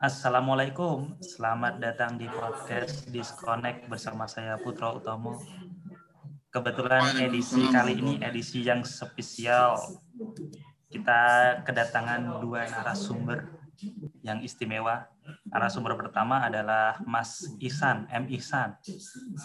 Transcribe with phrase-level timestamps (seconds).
[0.00, 5.36] Assalamualaikum, selamat datang di podcast Disconnect bersama saya Putra Utomo.
[6.48, 9.76] Kebetulan edisi kali ini edisi yang spesial.
[10.88, 11.20] Kita
[11.68, 13.44] kedatangan dua narasumber
[14.24, 15.04] yang istimewa.
[15.44, 18.24] Narasumber pertama adalah Mas Isan, M.
[18.32, 18.80] Isan,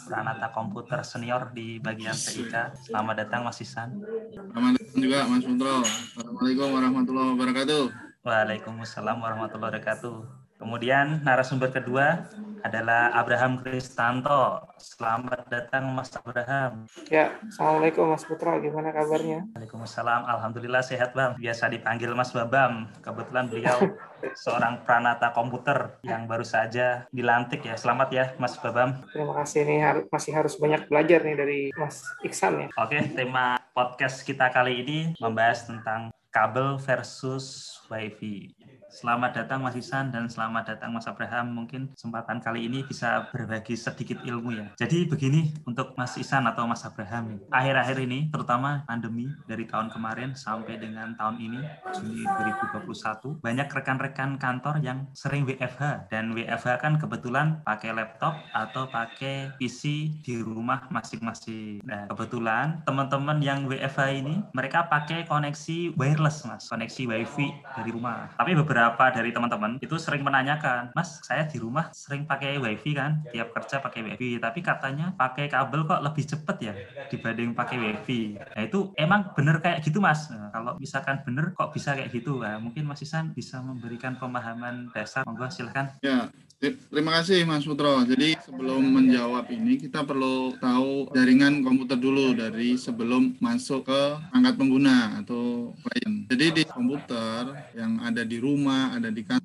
[0.07, 2.79] Pranata Komputer Senior di bagian TIK.
[2.79, 3.99] Selamat datang Mas Isan.
[4.31, 5.83] Selamat datang juga Mas Putra.
[5.83, 7.83] Assalamualaikum warahmatullahi wabarakatuh.
[8.23, 10.44] Waalaikumsalam warahmatullahi wabarakatuh.
[10.55, 12.31] Kemudian narasumber kedua
[12.63, 14.63] adalah Abraham Kristanto.
[14.79, 16.87] Selamat datang Mas Abraham.
[17.11, 19.43] Ya, Assalamualaikum Mas Putra, gimana kabarnya?
[19.51, 21.35] Waalaikumsalam, Alhamdulillah sehat Bang.
[21.35, 22.87] Biasa dipanggil Mas Babam.
[23.03, 23.77] Kebetulan beliau
[24.47, 27.75] seorang pranata komputer yang baru saja dilantik ya.
[27.75, 29.03] Selamat ya Mas Babam.
[29.11, 32.67] Terima kasih nih, masih harus banyak belajar nih dari Mas Iksan ya.
[32.79, 38.51] Oke, tema podcast kita kali ini membahas tentang kabel versus wifi.
[38.95, 41.51] Selamat datang Mas Isan dan selamat datang Mas Abraham.
[41.51, 44.71] Mungkin kesempatan kali ini bisa berbagi sedikit ilmu ya.
[44.79, 47.43] Jadi begini untuk Mas Isan atau Mas Abraham.
[47.51, 51.59] Akhir-akhir ini terutama pandemi dari tahun kemarin sampai dengan tahun ini
[51.91, 58.87] Juni 2021 banyak rekan-rekan kantor yang sering WFH dan WFH kan kebetulan pakai laptop atau
[58.87, 61.83] pakai PC di rumah masing-masing.
[61.83, 68.31] Nah, kebetulan teman-teman yang WFH ini mereka pakai koneksi wireless Mas, koneksi WiFi dari rumah.
[68.39, 72.93] Tapi beberapa beberapa dari teman-teman itu sering menanyakan, Mas, saya di rumah sering pakai wifi
[72.93, 76.75] kan, tiap kerja pakai wifi, tapi katanya pakai kabel kok lebih cepet ya
[77.09, 78.37] dibanding pakai wifi.
[78.53, 80.29] Nah itu emang bener kayak gitu Mas.
[80.29, 82.41] Nah, kalau misalkan bener kok bisa kayak gitu?
[82.45, 85.25] Nah, mungkin Mas Isan bisa memberikan pemahaman dasar.
[85.25, 85.97] Monggo silahkan.
[86.05, 87.99] Ya, Terima kasih Mas Putro.
[88.07, 94.01] Jadi sebelum menjawab ini kita perlu tahu jaringan komputer dulu dari sebelum masuk ke
[94.31, 96.25] angkat pengguna atau klien.
[96.31, 99.44] Jadi di komputer yang ada di rumah, ada di kantor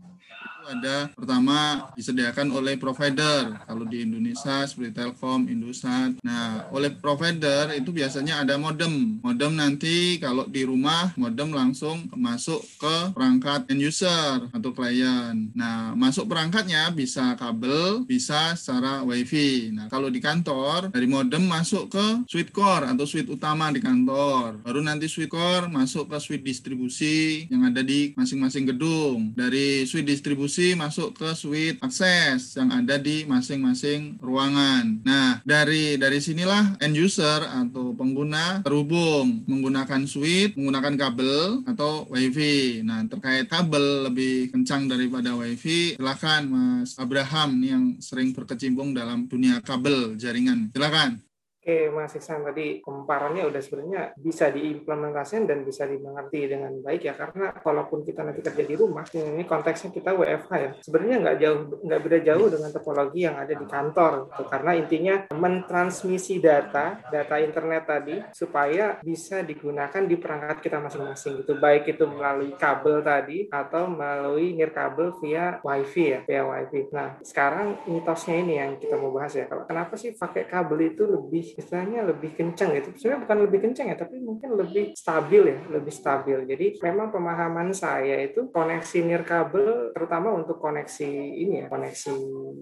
[0.71, 3.59] ada pertama disediakan oleh provider.
[3.67, 6.23] Kalau di Indonesia seperti Telkom, Indosat.
[6.23, 9.19] Nah, oleh provider itu biasanya ada modem.
[9.21, 15.51] Modem nanti kalau di rumah modem langsung masuk ke perangkat end user atau klien.
[15.59, 19.75] Nah, masuk perangkatnya bisa kabel, bisa secara WiFi.
[19.75, 24.63] Nah, kalau di kantor dari modem masuk ke switch core atau switch utama di kantor.
[24.63, 29.35] Baru nanti switch core masuk ke switch distribusi yang ada di masing-masing gedung.
[29.35, 35.01] Dari switch distribusi masuk ke suite akses yang ada di masing-masing ruangan.
[35.03, 42.85] Nah, dari dari sinilah end user atau pengguna terhubung menggunakan suite, menggunakan kabel atau WiFi.
[42.85, 49.63] Nah, terkait kabel lebih kencang daripada WiFi, silakan Mas Abraham yang sering berkecimpung dalam dunia
[49.65, 50.69] kabel jaringan.
[50.77, 51.30] Silakan.
[51.61, 57.13] Oke, Mas Iksan tadi komparannya udah sebenarnya bisa diimplementasikan dan bisa dimengerti dengan baik ya
[57.13, 61.61] karena walaupun kita nanti kerja di rumah ini konteksnya kita WFH ya sebenarnya nggak jauh
[61.85, 64.43] nggak beda jauh dengan topologi yang ada di kantor gitu.
[64.49, 71.61] karena intinya mentransmisi data data internet tadi supaya bisa digunakan di perangkat kita masing-masing gitu
[71.61, 76.89] baik itu melalui kabel tadi atau melalui nirkabel via wifi ya via wifi.
[76.89, 81.05] Nah sekarang mitosnya ini yang kita mau bahas ya kalau kenapa sih pakai kabel itu
[81.05, 82.89] lebih istilahnya lebih kencang gitu.
[82.95, 86.39] Sebenarnya bukan lebih kencang ya, tapi mungkin lebih stabil ya, lebih stabil.
[86.47, 92.13] Jadi memang pemahaman saya itu koneksi nirkabel terutama untuk koneksi ini ya, koneksi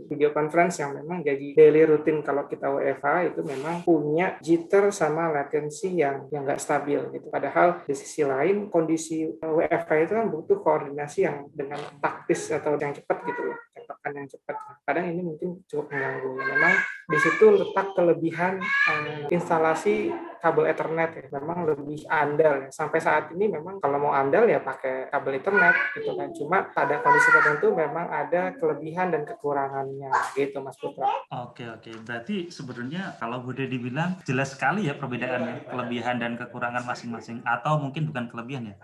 [0.09, 5.29] video conference yang memang jadi daily rutin kalau kita WFH itu memang punya jitter sama
[5.29, 7.27] latency yang yang nggak stabil gitu.
[7.29, 12.95] Padahal di sisi lain kondisi WFH itu kan butuh koordinasi yang dengan taktis atau yang
[12.95, 13.59] cepat gitu loh,
[14.09, 14.57] yang cepat.
[14.89, 16.31] Kadang ini mungkin cukup mengganggu.
[16.33, 16.75] Memang
[17.09, 18.61] di situ letak kelebihan
[19.29, 22.71] instalasi kabel Ethernet ya memang lebih andal ya.
[22.71, 26.31] Sampai saat ini memang kalau mau andal ya pakai kabel Ethernet gitu kan.
[26.33, 31.07] Cuma pada kondisi tertentu memang ada kelebihan dan kekurangannya gitu Mas Putra.
[31.35, 31.91] Oke oke.
[32.07, 38.09] Berarti sebenarnya kalau boleh dibilang jelas sekali ya perbedaannya kelebihan dan kekurangan masing-masing atau mungkin
[38.09, 38.77] bukan kelebihan ya.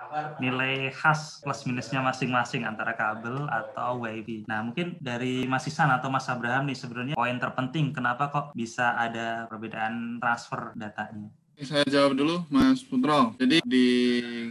[0.43, 4.43] Nilai khas plus minusnya masing-masing antara kabel atau wifi.
[4.51, 8.99] Nah, mungkin dari Mas Isan atau Mas Abraham nih sebenarnya poin terpenting kenapa kok bisa
[8.99, 11.31] ada perbedaan transfer datanya.
[11.55, 13.39] Saya jawab dulu, Mas Putro.
[13.39, 13.87] Jadi di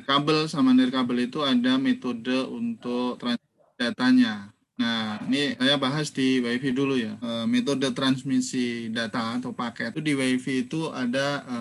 [0.07, 4.53] kabel sama nirkabel itu ada metode untuk transmisi datanya.
[4.73, 7.13] Nah, ini saya bahas di WiFi dulu ya.
[7.19, 11.57] E, metode transmisi data atau paket itu di WiFi itu ada e,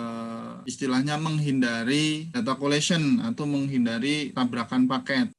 [0.65, 5.29] istilahnya menghindari data collision atau menghindari tabrakan paket.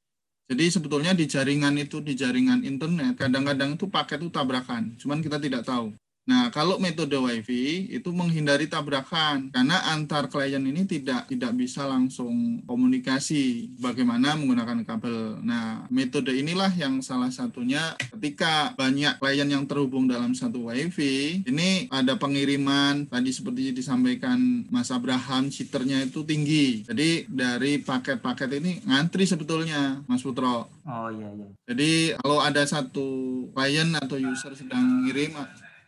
[0.44, 5.40] Jadi sebetulnya di jaringan itu di jaringan internet kadang-kadang itu paket itu tabrakan, cuman kita
[5.40, 5.96] tidak tahu.
[6.24, 12.64] Nah, kalau metode WiFi itu menghindari tabrakan karena antar klien ini tidak tidak bisa langsung
[12.64, 15.44] komunikasi bagaimana menggunakan kabel.
[15.44, 21.92] Nah, metode inilah yang salah satunya ketika banyak klien yang terhubung dalam satu WiFi, ini
[21.92, 26.88] ada pengiriman tadi seperti disampaikan Mas Abraham, cheaternya itu tinggi.
[26.88, 30.72] Jadi dari paket-paket ini ngantri sebetulnya, Mas Putro.
[30.88, 31.48] Oh iya iya.
[31.68, 33.08] Jadi kalau ada satu
[33.52, 35.36] klien atau user sedang ngirim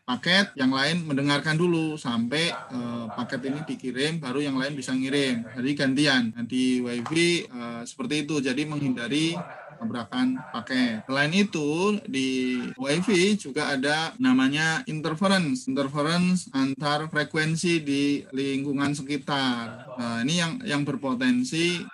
[0.07, 5.43] paket, yang lain mendengarkan dulu sampai uh, paket ini dikirim, baru yang lain bisa ngirim.
[5.59, 6.23] Jadi gantian.
[6.47, 9.35] Di WiFi uh, seperti itu, jadi menghindari
[9.77, 11.05] tabrakan paket.
[11.05, 19.91] Selain itu di WiFi juga ada namanya interference, interference antar frekuensi di lingkungan sekitar.
[20.01, 21.85] Nah, ini yang yang berpotensi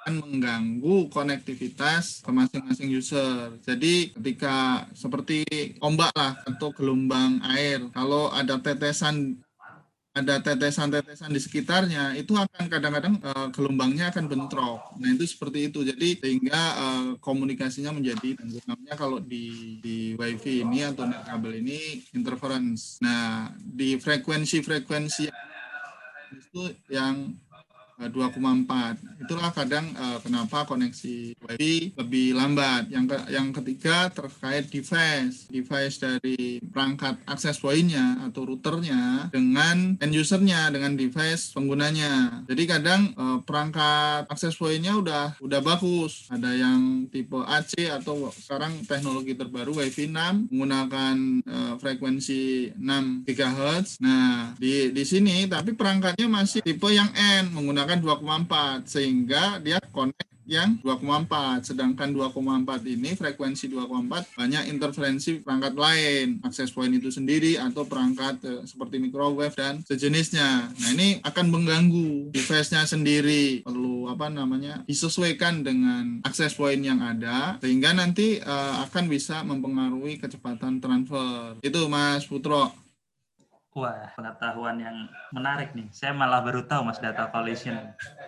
[0.00, 3.52] akan mengganggu konektivitas ke masing-masing user.
[3.60, 5.44] Jadi ketika seperti
[5.84, 9.36] ombak lah atau gelombang air, kalau ada tetesan
[10.10, 14.98] ada tetesan-tetesan di sekitarnya itu akan kadang-kadang uh, gelombangnya akan bentrok.
[14.98, 15.86] Nah itu seperti itu.
[15.86, 22.02] Jadi sehingga uh, komunikasinya menjadi namanya kalau di di WiFi ini atau net kabel ini
[22.16, 22.98] interference.
[23.04, 25.30] Nah di frekuensi-frekuensi
[26.30, 27.36] itu yang
[28.08, 29.20] 2,4.
[29.20, 32.88] Itulah kadang uh, kenapa koneksi WiFi lebih lambat.
[32.88, 40.14] Yang ke, yang ketiga terkait device, device dari perangkat akses pointnya atau routernya dengan end
[40.16, 42.44] usernya dengan device penggunanya.
[42.48, 46.30] Jadi kadang uh, perangkat akses pointnya udah udah bagus.
[46.32, 54.00] Ada yang tipe AC atau sekarang teknologi terbaru WiFi 6 menggunakan uh, frekuensi 6 GHz.
[54.00, 59.78] Nah di di sini tapi perangkatnya masih tipe yang N menggunakan menggunakan 2,4 sehingga dia
[59.90, 66.42] connect yang 2,4 sedangkan 2,4 ini frekuensi 2,4 banyak interferensi perangkat lain.
[66.42, 70.74] Akses point itu sendiri atau perangkat eh, seperti microwave dan sejenisnya.
[70.74, 73.62] Nah ini akan mengganggu device-nya sendiri.
[73.62, 80.18] Perlu apa namanya disesuaikan dengan akses point yang ada sehingga nanti eh, akan bisa mempengaruhi
[80.18, 81.62] kecepatan transfer.
[81.62, 82.89] Itu Mas Putro
[83.70, 85.86] Wah, pengetahuan yang menarik nih.
[85.94, 87.78] Saya malah baru tahu Mas data collision.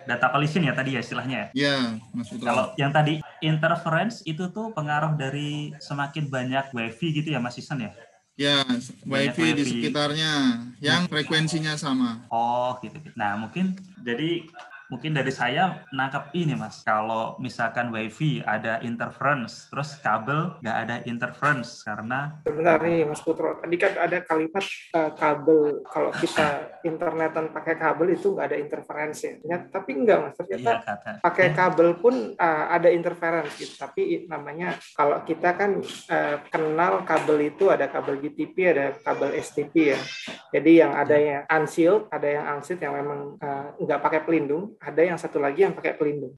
[0.07, 1.47] Data collision ya tadi ya istilahnya ya?
[1.51, 1.77] Iya,
[2.15, 2.31] Mas.
[2.31, 7.83] Kalau yang tadi interference itu tuh pengaruh dari semakin banyak wifi gitu ya Mas Isan
[7.83, 7.91] ya?
[8.39, 8.63] Ya,
[9.03, 12.23] wifi, wifi di sekitarnya yang frekuensinya sama.
[12.31, 12.95] Oh, gitu.
[13.13, 14.47] Nah, mungkin jadi
[14.91, 16.83] mungkin dari saya nangkap ini mas.
[16.83, 23.59] Kalau misalkan wifi ada interference terus kabel nggak ada interference karena benar nih mas Putro.
[23.59, 24.65] Tadi kan ada kalimat
[24.95, 25.83] uh, kabel.
[25.87, 26.47] Kalau kita
[26.83, 29.57] internetan pakai kabel itu nggak ada interferensi ya.
[29.63, 30.33] Tapi enggak mas?
[30.35, 31.09] Ternyata iya, kata.
[31.23, 33.75] pakai kabel pun uh, ada interference gitu.
[33.79, 39.95] Tapi namanya kalau kita kan uh, kenal kabel itu ada kabel GTP ada kabel STP
[39.95, 39.99] ya
[40.53, 45.17] jadi yang adanya unsealed ada yang unsealed yang memang uh, nggak pakai pelindung ada yang
[45.17, 46.37] satu lagi yang pakai pelindung.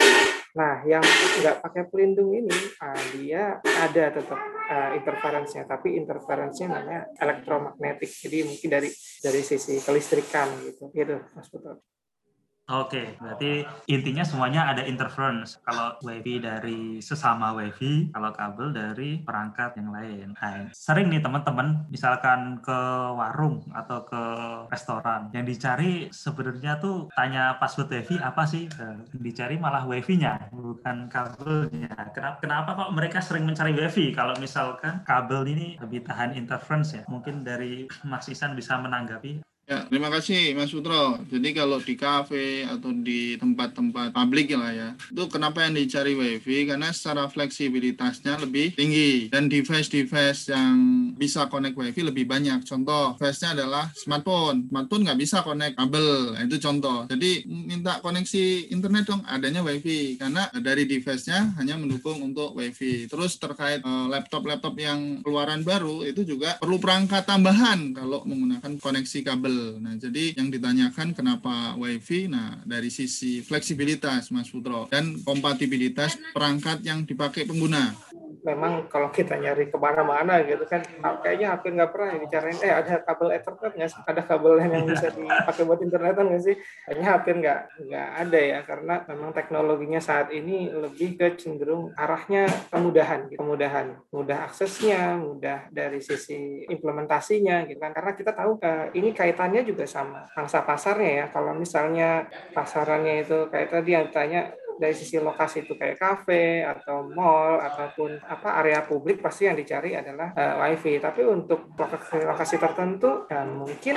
[0.55, 4.39] Nah, yang nggak pakai pelindung ini, uh, dia ada tetap
[4.71, 8.07] uh, interferensinya, tapi interferensinya namanya elektromagnetik.
[8.07, 8.87] Jadi mungkin dari
[9.19, 11.75] dari sisi kelistrikan gitu, gitu, Mas Putra.
[12.65, 15.61] Oke, berarti intinya semuanya ada interference.
[15.61, 20.33] Kalau WiFi dari sesama WiFi, kalau kabel dari perangkat yang lain.
[20.33, 22.79] Nah, sering nih teman-teman, misalkan ke
[23.13, 24.23] warung atau ke
[24.73, 28.65] restoran, yang dicari sebenarnya tuh tanya password WiFi apa sih?
[28.81, 31.93] Nah, dicari malah WiFi-nya, bukan kabelnya.
[32.17, 34.09] Kenapa, kenapa kok mereka sering mencari WiFi?
[34.17, 37.05] Kalau misalkan kabel ini lebih tahan interference ya?
[37.05, 41.17] Mungkin dari Mas Isan bisa menanggapi Ya, terima kasih Mas Putro.
[41.25, 46.69] Jadi kalau di kafe atau di tempat-tempat publik lah ya, itu kenapa yang dicari WiFi?
[46.69, 50.77] Karena secara fleksibilitasnya lebih tinggi dan device-device yang
[51.17, 52.61] bisa connect WiFi lebih banyak.
[52.61, 54.69] Contoh, device-nya adalah smartphone.
[54.69, 57.09] Smartphone nggak bisa connect kabel, nah, itu contoh.
[57.09, 63.09] Jadi minta koneksi internet dong, adanya WiFi karena dari device-nya hanya mendukung untuk WiFi.
[63.09, 69.19] Terus terkait eh, laptop-laptop yang keluaran baru itu juga perlu perangkat tambahan kalau menggunakan koneksi
[69.25, 72.31] kabel Nah, jadi yang ditanyakan kenapa WiFi?
[72.31, 74.87] Nah, dari sisi fleksibilitas Mas Putro.
[74.91, 77.95] Dan kompatibilitas perangkat yang dipakai pengguna
[78.45, 80.85] memang kalau kita nyari ke mana-mana gitu kan
[81.25, 84.01] kayaknya hampir nggak pernah dicariin eh ada kabel Ethernet nggak sih?
[84.05, 86.55] Ada kabel yang bisa dipakai buat internetan nggak sih?
[86.85, 87.59] Kayaknya hampir nggak
[87.89, 93.41] nggak ada ya karena memang teknologinya saat ini lebih ke cenderung arahnya kemudahan gitu.
[93.41, 97.91] kemudahan mudah aksesnya mudah dari sisi implementasinya gitu kan.
[97.97, 101.25] Karena kita tahu uh, ini kaitannya juga sama pangsa pasarnya ya.
[101.33, 107.07] Kalau misalnya pasarannya itu kayak tadi yang ditanya dari sisi lokasi itu kayak kafe atau
[107.07, 110.99] mall ataupun apa area publik pasti yang dicari adalah uh, wifi.
[110.99, 113.95] Tapi untuk lokasi-lokasi tertentu ya mungkin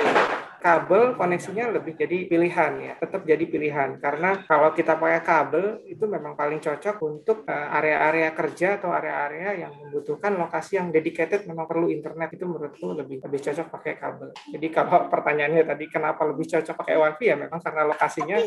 [0.59, 6.03] kabel koneksinya lebih jadi pilihan ya, tetap jadi pilihan karena kalau kita pakai kabel itu
[6.03, 11.65] memang paling cocok untuk eh, area-area kerja atau area-area yang membutuhkan lokasi yang dedicated memang
[11.65, 14.29] perlu internet itu menurutku lebih lebih cocok pakai kabel.
[14.35, 18.37] Jadi kalau pertanyaannya tadi kenapa lebih cocok pakai wifi ya memang karena lokasinya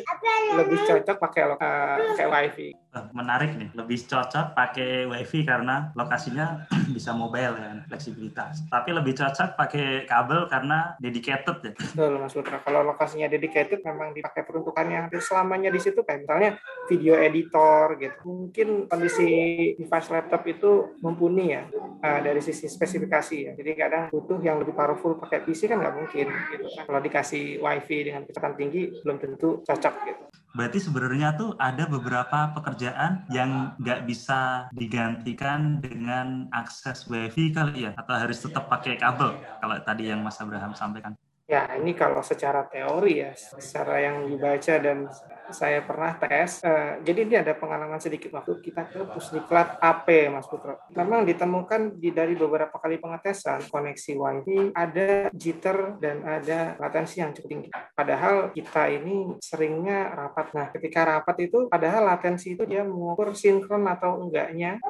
[0.60, 2.68] lebih cocok pakai uh, pakai wifi.
[3.16, 8.68] Menarik nih, lebih cocok pakai wifi karena lokasinya bisa mobile dan fleksibilitas.
[8.68, 12.58] Tapi lebih cocok pakai kabel karena dedicated ya Betul Mas Putra.
[12.66, 16.58] Kalau lokasinya dedicated memang dipakai peruntukannya hampir selamanya di situ kayak misalnya
[16.90, 18.18] video editor gitu.
[18.26, 19.30] Mungkin kondisi
[19.78, 21.62] device laptop itu mumpuni ya
[22.02, 23.52] uh, dari sisi spesifikasi ya.
[23.54, 26.66] Jadi kadang butuh yang lebih powerful pakai PC kan nggak mungkin gitu.
[26.74, 26.90] Kan.
[26.90, 30.22] Kalau dikasih WiFi dengan kecepatan tinggi belum tentu cocok gitu.
[30.58, 37.94] Berarti sebenarnya tuh ada beberapa pekerjaan yang nggak bisa digantikan dengan akses WiFi kali ya?
[37.94, 41.14] Atau harus tetap pakai kabel kalau tadi yang Mas Abraham sampaikan?
[41.52, 45.04] Ya, ini kalau secara teori ya, secara yang dibaca dan
[45.52, 46.64] saya pernah tes.
[46.64, 50.80] Uh, jadi ini ada pengalaman sedikit waktu kita ke Pusdiklat AP, Mas Putro.
[50.96, 57.36] Memang ditemukan di dari beberapa kali pengetesan koneksi WiFi ada jitter dan ada latensi yang
[57.36, 57.68] cukup tinggi.
[57.92, 60.56] Padahal kita ini seringnya rapat.
[60.56, 64.80] Nah, ketika rapat itu, padahal latensi itu dia mengukur sinkron atau enggaknya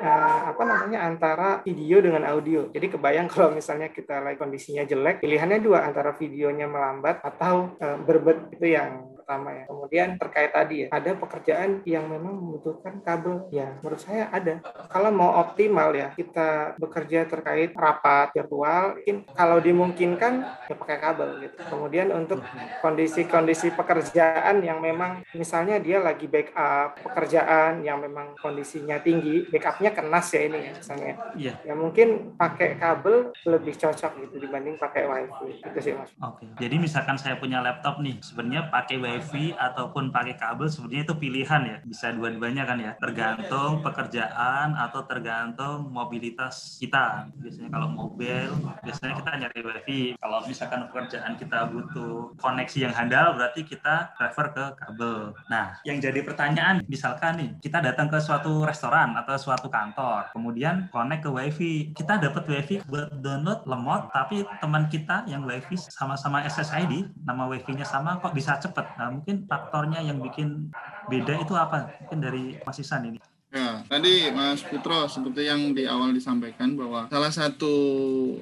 [0.00, 2.72] uh, apa namanya antara video dengan audio.
[2.72, 7.98] Jadi kebayang kalau misalnya kita lagi kondisinya jelek, pilihannya dua antara videonya melambat atau uh,
[8.02, 9.64] berbet itu yang pertama ya.
[9.70, 13.46] Kemudian terkait tadi ya, ada pekerjaan yang memang membutuhkan kabel.
[13.54, 14.58] Ya, menurut saya ada.
[14.90, 20.32] Kalau mau optimal ya, kita bekerja terkait rapat virtual, mungkin kalau dimungkinkan
[20.66, 21.62] ya pakai kabel gitu.
[21.62, 22.42] Kemudian untuk
[22.82, 30.26] kondisi-kondisi pekerjaan yang memang misalnya dia lagi backup pekerjaan yang memang kondisinya tinggi, backupnya kenas
[30.34, 31.14] ya ini ya misalnya.
[31.38, 31.54] Iya.
[31.62, 35.62] Ya mungkin pakai kabel lebih cocok gitu dibanding pakai wifi.
[35.62, 36.10] Itu sih mas.
[36.18, 36.50] Oke.
[36.58, 41.14] Jadi misalkan saya punya laptop nih, sebenarnya pakai wifi wifi ataupun pakai kabel sebenarnya itu
[41.20, 41.76] pilihan ya.
[41.84, 42.96] Bisa dua-duanya kan ya.
[42.96, 47.28] Tergantung pekerjaan atau tergantung mobilitas kita.
[47.36, 48.48] Biasanya kalau mobil
[48.80, 50.02] biasanya kita nyari wifi.
[50.16, 55.36] Kalau misalkan pekerjaan kita butuh koneksi yang handal berarti kita prefer ke kabel.
[55.52, 60.88] Nah yang jadi pertanyaan misalkan nih kita datang ke suatu restoran atau suatu kantor kemudian
[60.88, 61.74] connect ke wifi.
[61.92, 67.84] Kita dapat wifi buat download lemot tapi teman kita yang wifi sama-sama SSID nama wifi-nya
[67.84, 68.86] sama kok bisa cepet?
[68.96, 70.70] Nah, mungkin faktornya yang bikin
[71.10, 71.98] beda itu apa?
[72.06, 73.20] Mungkin dari Mas Isan ini.
[73.50, 77.74] Ya, tadi Mas Putro seperti yang di awal disampaikan bahwa salah satu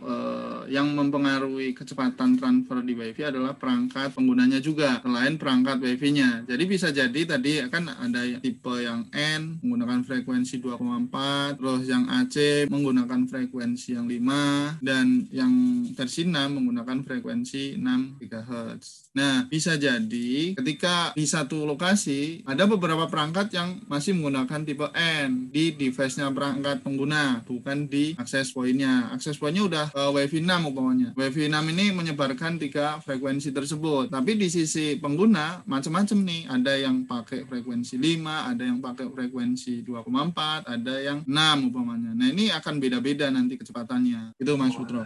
[0.04, 6.44] uh, yang mempengaruhi kecepatan transfer di WiFi adalah perangkat penggunanya juga selain perangkat WiFi-nya.
[6.44, 12.68] Jadi bisa jadi tadi kan ada tipe yang N menggunakan frekuensi 2,4, terus yang AC
[12.68, 15.52] menggunakan frekuensi yang 5 dan yang
[15.96, 19.07] versi 6 menggunakan frekuensi 6 GHz.
[19.18, 25.50] Nah, bisa jadi ketika di satu lokasi ada beberapa perangkat yang masih menggunakan tipe N
[25.50, 29.10] di device-nya perangkat pengguna, bukan di akses point-nya.
[29.10, 31.10] Akses point-nya udah uh, WiFi 6 umpamanya.
[31.18, 34.14] WiFi 6 ini menyebarkan tiga frekuensi tersebut.
[34.14, 36.42] Tapi di sisi pengguna macam-macam nih.
[36.46, 42.14] Ada yang pakai frekuensi 5, ada yang pakai frekuensi 2,4, ada yang 6 umpamanya.
[42.14, 44.38] Nah, ini akan beda-beda nanti kecepatannya.
[44.38, 45.02] Itu Mas Putro.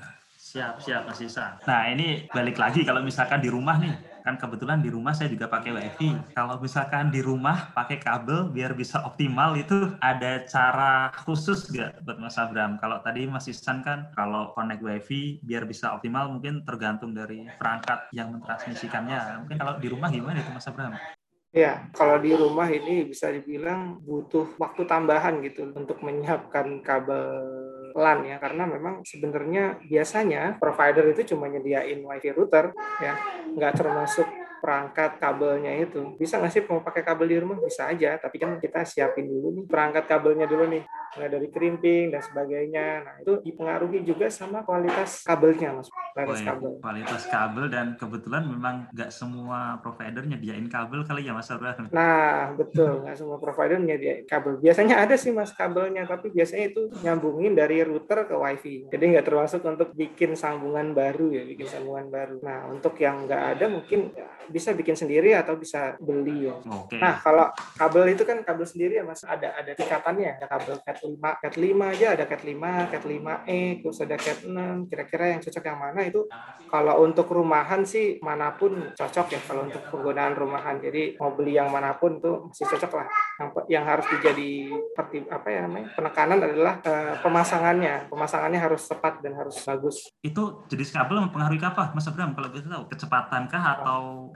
[0.52, 1.56] Siap, siap Mas Isa.
[1.64, 5.48] Nah ini balik lagi kalau misalkan di rumah nih, kan kebetulan di rumah saya juga
[5.48, 6.12] pakai wifi.
[6.36, 12.20] Kalau misalkan di rumah pakai kabel biar bisa optimal itu ada cara khusus nggak buat
[12.20, 12.76] Mas Abram?
[12.76, 18.12] Kalau tadi Mas Isan kan kalau connect wifi biar bisa optimal mungkin tergantung dari perangkat
[18.12, 19.48] yang mentransmisikannya.
[19.48, 20.92] Mungkin kalau di rumah gimana itu Mas Abram?
[21.56, 27.40] Ya, kalau di rumah ini bisa dibilang butuh waktu tambahan gitu untuk menyiapkan kabel
[27.92, 33.14] LAN ya karena memang sebenarnya biasanya provider itu cuma nyediain wifi router ya.
[33.52, 34.26] Nggak termasuk
[34.62, 36.14] perangkat kabelnya itu.
[36.16, 37.58] Bisa nggak sih mau pakai kabel di rumah?
[37.58, 40.82] Bisa aja tapi kan kita siapin dulu nih perangkat kabelnya dulu nih
[41.16, 46.40] mulai dari crimping dan sebagainya nah itu dipengaruhi juga sama kualitas kabelnya mas kualitas oh,
[46.40, 46.46] ya.
[46.48, 51.48] kabel kualitas kabel dan kebetulan memang nggak semua provider nyediain kabel kali ya mas
[51.92, 56.88] nah betul nggak semua provider nyediain kabel biasanya ada sih mas kabelnya tapi biasanya itu
[57.04, 62.08] nyambungin dari router ke wifi jadi nggak termasuk untuk bikin sambungan baru ya bikin sambungan
[62.08, 66.56] baru nah untuk yang nggak ada mungkin ya, bisa bikin sendiri atau bisa beli ya.
[66.60, 66.98] Okay.
[66.98, 67.46] Nah, kalau
[67.78, 70.38] kabel itu kan kabel sendiri ya Mas, ada ada tingkatannya.
[70.40, 74.38] Ada kabel Cat 5, Cat 5 aja ada Cat 5, Cat 5E, terus ada Cat
[74.46, 74.88] 6.
[74.88, 76.20] Kira-kira yang cocok yang mana itu.
[76.70, 80.80] Kalau untuk rumahan sih mana pun cocok ya kalau untuk penggunaan rumahan.
[80.80, 83.08] Jadi mau beli yang mana pun tuh masih cocok lah.
[83.36, 88.08] Yang, yang harus dijadi seperti apa ya namanya penekanan adalah uh, pemasangannya.
[88.08, 90.08] Pemasangannya harus tepat dan harus bagus.
[90.24, 94.32] Itu jenis kabel mempengaruhi apa Mas Abram kalau bisa tahu kecepatan kah atau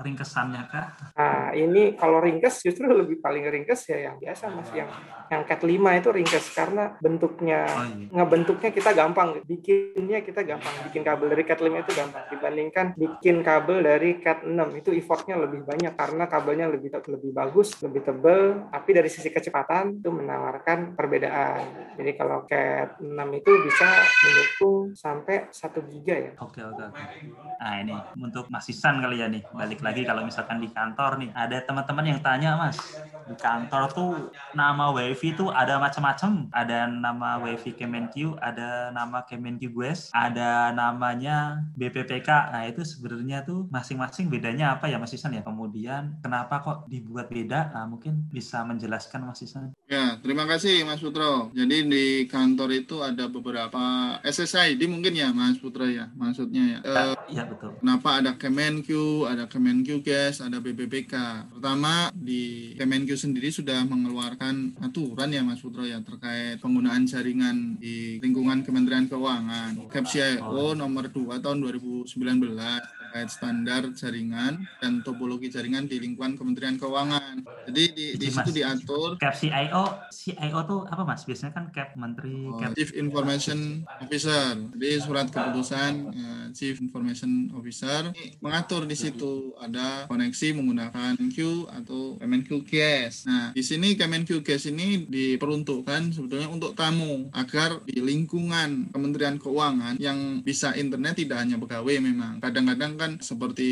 [0.00, 0.86] keringkesannya kah?
[1.16, 4.68] Nah ini kalau ringkes justru lebih paling ringkes ya yang biasa mas.
[4.72, 4.90] Yang
[5.32, 8.06] yang cat 5 itu ringkes karena bentuknya oh, iya.
[8.10, 9.40] ngebentuknya kita gampang.
[9.44, 10.74] Bikinnya kita gampang.
[10.90, 12.24] Bikin kabel dari cat 5 itu gampang.
[12.32, 17.76] Dibandingkan bikin kabel dari cat 6 itu effortnya lebih banyak karena kabelnya lebih lebih bagus
[17.82, 21.94] lebih tebal tapi dari sisi kecepatan itu menawarkan perbedaan.
[21.96, 26.32] Jadi kalau cat 6 itu bisa mendukung sampai 1 giga ya.
[26.40, 27.02] Oke oke oke.
[27.60, 29.44] Nah ini untuk Mas Isan kali ya nih.
[29.52, 31.30] Balik lagi kalau misalkan di kantor nih.
[31.34, 32.78] Ada teman-teman yang tanya Mas
[33.24, 34.10] di kantor tuh
[34.52, 36.50] nama wifi tuh ada macam-macam.
[36.50, 43.70] Ada nama wifi Kemenq ada nama Kemenq West ada namanya BPPK nah itu sebenarnya tuh
[43.70, 45.46] masing-masing bedanya apa ya Mas Isan ya?
[45.46, 47.70] Kemudian kenapa kok dibuat beda?
[47.70, 49.70] Nah, mungkin bisa menjelaskan Mas Isan.
[49.86, 51.54] Ya terima kasih Mas Putro.
[51.54, 56.80] Jadi di kantor itu ada beberapa SSID mungkin ya Mas Putro ya maksudnya ya.
[56.82, 57.72] Ya, uh, ya betul.
[57.80, 58.88] Kenapa ada Kemenq
[59.24, 61.14] ada Kemenq Gas ada BPPK
[61.56, 68.20] pertama di Kemenq sendiri sudah mengeluarkan aturan ya Mas Putro ya terkait penggunaan jaringan di
[68.20, 69.88] lingkungan Kementerian Keuangan.
[69.88, 72.12] CAPSIO nomor 2 tahun 2019
[73.14, 77.46] terkait standar jaringan dan topologi jaringan di lingkungan Kementerian Keuangan.
[77.70, 81.22] Jadi di, di situ diatur Cap CIO, CIO tuh apa Mas?
[81.22, 84.58] Biasanya kan Cap Menteri oh, Cap Chief Information Officer.
[84.74, 88.10] Jadi surat keputusan uh, Chief Information Officer
[88.42, 93.30] mengatur di situ ada koneksi menggunakan Q atau MNQ Gas.
[93.30, 100.02] Nah, di sini Kemenq Gas ini diperuntukkan sebetulnya untuk tamu agar di lingkungan Kementerian Keuangan
[100.02, 102.42] yang bisa internet tidak hanya pegawai memang.
[102.42, 103.70] Kadang-kadang kan seperti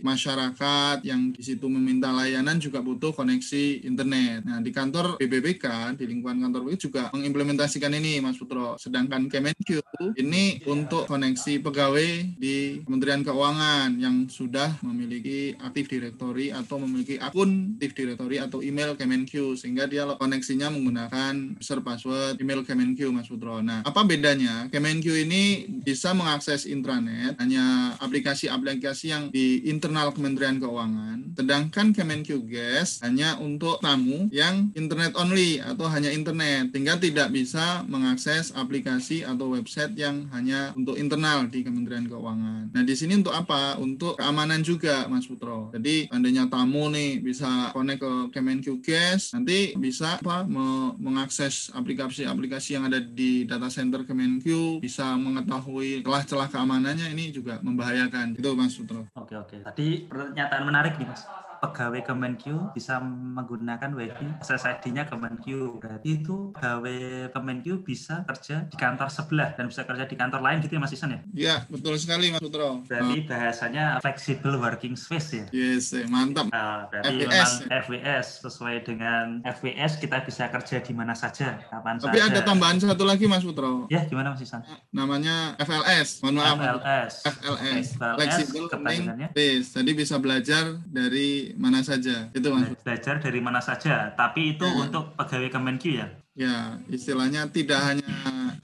[0.00, 4.44] masyarakat yang di situ meminta layanan juga butuh koneksi internet.
[4.44, 8.76] Nah, di kantor BBBK, di lingkungan kantor BBBK juga mengimplementasikan ini, Mas Putro.
[8.76, 9.80] Sedangkan Kemenq
[10.18, 17.78] ini untuk koneksi pegawai di Kementerian Keuangan yang sudah memiliki aktif directory atau memiliki akun
[17.78, 23.62] aktif directory atau email Kemenq sehingga dia koneksinya menggunakan user password email Kemenq Mas Putro.
[23.62, 24.66] Nah, apa bedanya?
[24.68, 31.36] Kemenq ini bisa mengakses intranet hanya aplikasi-aplikasi aplikasi yang di internal Kementerian Keuangan.
[31.36, 37.84] Sedangkan Kemenq Gas hanya untuk tamu yang internet only atau hanya internet, sehingga tidak bisa
[37.84, 42.72] mengakses aplikasi atau website yang hanya untuk internal di Kementerian Keuangan.
[42.72, 43.76] Nah, di sini untuk apa?
[43.76, 45.74] Untuk keamanan juga, Mas Putro.
[45.74, 50.46] Jadi, andainya tamu nih bisa connect ke Kemenq Gas, nanti bisa apa?
[50.46, 57.58] Me mengakses aplikasi-aplikasi yang ada di data center Kemenq, bisa mengetahui celah-celah keamanannya ini juga
[57.60, 58.38] membahayakan.
[58.38, 59.06] Itu Mas Putro.
[59.14, 59.56] Oke oke.
[59.62, 61.22] Tadi pernyataan menarik nih Mas
[61.70, 65.46] pegawai Kemenq bisa menggunakan WiFi SSID-nya Kemenq.
[65.80, 70.58] Berarti itu pegawai Kemenq bisa kerja di kantor sebelah dan bisa kerja di kantor lain
[70.60, 71.20] gitu ya Mas Isan ya?
[71.32, 72.84] Iya, betul sekali Mas Putro.
[72.84, 73.22] Berarti oh.
[73.30, 75.46] bahasanya flexible working space ya?
[75.54, 76.50] Yes, eh, mantap.
[76.50, 77.30] Nah, berarti FWS.
[77.30, 77.54] memang
[77.86, 82.30] FWS sesuai dengan FWS kita bisa kerja di mana saja, kapan Tapi saja.
[82.32, 83.86] ada tambahan satu lagi Mas Putro.
[83.88, 84.60] Ya, gimana Mas Isan?
[84.90, 86.20] Namanya FLS.
[86.20, 86.56] Mohon maaf.
[86.58, 87.14] FLS.
[87.24, 87.86] FLS.
[87.94, 89.66] FLS Flexible Learning Space.
[89.74, 92.28] Jadi bisa belajar dari mana saja.
[92.34, 92.70] Itu Mas.
[92.82, 94.88] Belajar dari mana saja, tapi itu ya.
[94.88, 96.06] untuk pegawai Kemenq ya?
[96.34, 98.10] Ya, istilahnya tidak hanya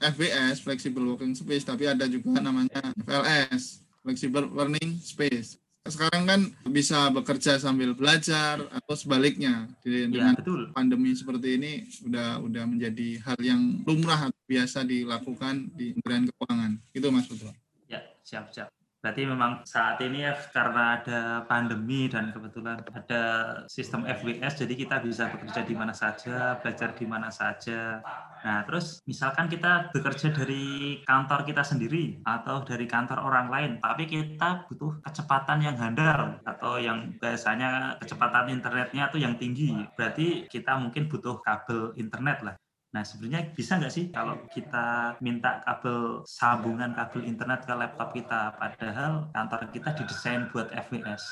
[0.03, 5.61] FWS Flexible Working Space, tapi ada juga namanya FLS Flexible Learning Space.
[5.81, 9.65] Sekarang kan bisa bekerja sambil belajar atau sebaliknya.
[9.81, 10.61] Jadi ya, dengan betul.
[10.75, 11.71] pandemi seperti ini
[12.05, 16.71] udah udah menjadi hal yang lumrah biasa dilakukan di Kementerian Keuangan.
[16.93, 17.49] Itu Mas Putra.
[17.89, 18.69] Ya, siap siap.
[19.01, 23.23] Berarti memang saat ini ya karena ada pandemi dan kebetulan ada
[23.65, 27.97] sistem FWS, jadi kita bisa bekerja di mana saja, belajar di mana saja.
[28.45, 34.05] Nah, terus misalkan kita bekerja dari kantor kita sendiri atau dari kantor orang lain, tapi
[34.05, 39.81] kita butuh kecepatan yang handal atau yang biasanya kecepatan internetnya tuh yang tinggi.
[39.97, 42.55] Berarti kita mungkin butuh kabel internet lah.
[42.91, 48.51] Nah, sebenarnya bisa nggak sih kalau kita minta kabel sambungan kabel internet ke laptop kita,
[48.59, 51.23] padahal kantor kita didesain buat FWS.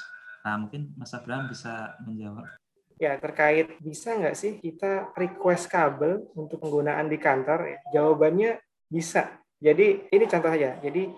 [0.47, 2.47] Nah, mungkin Mas Abraham bisa menjawab.
[2.95, 7.75] Ya, terkait bisa nggak sih kita request kabel untuk penggunaan di kantor?
[7.75, 9.27] Ya, jawabannya bisa.
[9.59, 10.79] Jadi ini contoh aja.
[10.79, 11.11] Jadi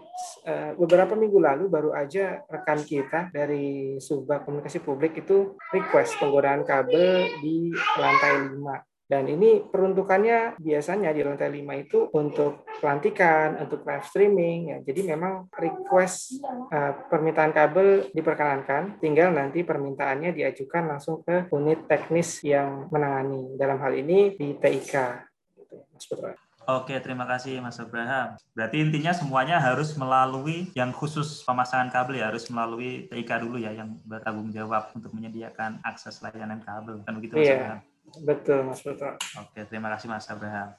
[0.50, 6.66] eh, beberapa minggu lalu baru aja rekan kita dari Subak Komunikasi Publik itu request penggunaan
[6.66, 7.70] kabel di
[8.02, 14.60] lantai 5 Dan ini peruntukannya biasanya di lantai 5 itu untuk pelantikan, untuk live streaming.
[14.72, 14.78] Ya.
[14.88, 16.40] Jadi memang request
[16.72, 23.60] uh, permintaan kabel diperkenankan, tinggal nanti permintaannya diajukan langsung ke unit teknis yang menangani.
[23.60, 24.96] Dalam hal ini di TIK.
[25.60, 26.32] Gitu, Mas Putra.
[26.72, 28.40] Oke, terima kasih Mas Abraham.
[28.56, 33.76] Berarti intinya semuanya harus melalui yang khusus pemasangan kabel ya harus melalui TIK dulu ya
[33.76, 37.04] yang bertanggung jawab untuk menyediakan akses layanan kabel.
[37.04, 37.91] Kan begitu Mas iya, Abraham?
[38.20, 39.16] Betul Mas Putra.
[39.40, 40.76] Oke, terima kasih Mas Abraham.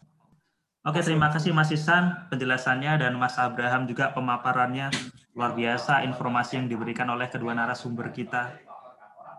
[0.82, 4.90] Oke, terima kasih Mas Isan penjelasannya dan Mas Abraham juga pemaparannya
[5.32, 8.58] luar biasa informasi yang diberikan oleh kedua narasumber kita.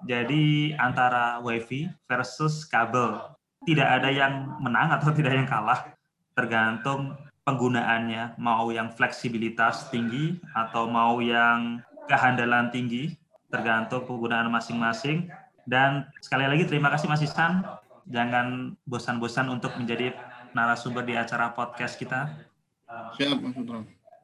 [0.07, 3.19] Jadi antara WiFi versus kabel
[3.67, 5.93] tidak ada yang menang atau tidak yang kalah
[6.31, 13.19] tergantung penggunaannya, mau yang fleksibilitas tinggi atau mau yang kehandalan tinggi,
[13.51, 15.27] tergantung penggunaan masing-masing.
[15.67, 17.63] Dan sekali lagi terima kasih Mas Isan,
[18.07, 20.15] jangan bosan-bosan untuk menjadi
[20.53, 22.29] narasumber di acara podcast kita.
[23.17, 23.81] Siap, Mas Putra.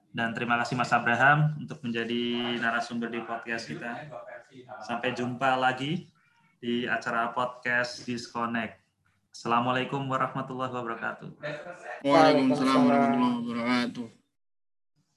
[0.10, 4.10] Dan terima kasih Mas Abraham untuk menjadi narasumber di podcast kita.
[4.82, 6.10] Sampai jumpa lagi
[6.58, 8.82] di acara podcast Disconnect.
[9.30, 11.30] Assalamualaikum warahmatullahi wabarakatuh.
[12.02, 14.19] Waalaikumsalam warahmatullahi wabarakatuh.